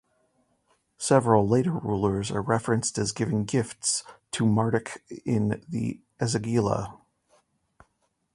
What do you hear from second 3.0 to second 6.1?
giving gifts "to Marduk" in the